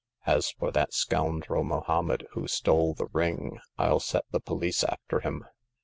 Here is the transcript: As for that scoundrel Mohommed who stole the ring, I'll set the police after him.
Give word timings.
As 0.25 0.49
for 0.49 0.71
that 0.71 0.95
scoundrel 0.95 1.63
Mohommed 1.63 2.25
who 2.31 2.47
stole 2.47 2.95
the 2.95 3.05
ring, 3.13 3.59
I'll 3.77 3.99
set 3.99 4.25
the 4.31 4.39
police 4.39 4.83
after 4.83 5.19
him. 5.19 5.45